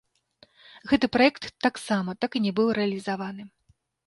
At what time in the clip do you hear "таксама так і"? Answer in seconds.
1.67-2.43